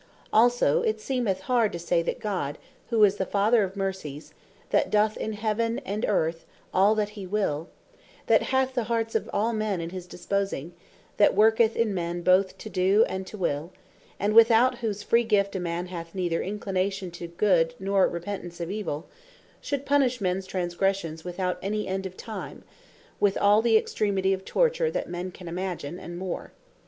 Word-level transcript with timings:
Also, 0.33 0.81
it 0.81 0.99
seemeth 0.99 1.41
hard, 1.41 1.71
to 1.71 1.77
say, 1.77 2.01
that 2.01 2.19
God 2.19 2.57
who 2.89 3.03
is 3.03 3.17
the 3.17 3.23
Father 3.27 3.63
of 3.63 3.75
Mercies, 3.75 4.33
that 4.71 4.89
doth 4.89 5.15
in 5.15 5.33
Heaven 5.33 5.77
and 5.85 6.05
Earth 6.07 6.43
all 6.73 6.95
that 6.95 7.09
hee 7.09 7.27
will; 7.27 7.69
that 8.25 8.41
hath 8.49 8.73
the 8.73 8.85
hearts 8.85 9.13
of 9.13 9.29
all 9.31 9.53
men 9.53 9.79
in 9.79 9.91
his 9.91 10.07
disposing; 10.07 10.73
that 11.17 11.35
worketh 11.35 11.75
in 11.75 11.93
men 11.93 12.23
both 12.23 12.57
to 12.57 12.67
doe, 12.67 13.05
and 13.07 13.27
to 13.27 13.37
will; 13.37 13.71
and 14.19 14.33
without 14.33 14.79
whose 14.79 15.03
free 15.03 15.23
gift 15.23 15.55
a 15.55 15.59
man 15.59 15.85
hath 15.85 16.15
neither 16.15 16.41
inclination 16.41 17.11
to 17.11 17.27
good, 17.27 17.75
nor 17.79 18.07
repentance 18.07 18.59
of 18.59 18.71
evill, 18.71 19.05
should 19.61 19.85
punish 19.85 20.19
mens 20.19 20.47
transgressions 20.47 21.23
without 21.23 21.59
any 21.61 21.87
end 21.87 22.07
of 22.07 22.17
time, 22.17 22.63
and 22.63 22.63
with 23.19 23.37
all 23.37 23.61
the 23.61 23.77
extremity 23.77 24.33
of 24.33 24.43
torture, 24.45 24.89
that 24.89 25.07
men 25.07 25.29
can 25.29 25.47
imagine, 25.47 25.99
and 25.99 26.17
more. 26.17 26.51